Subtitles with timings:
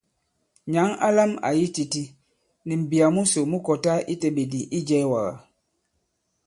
[0.71, 2.03] Nyǎŋ a lām àyi titī,
[2.67, 5.33] nì m̀mbìyà musò mu kɔtā i teɓèdì̀ i ijɛ̄ɛ̄wàgà.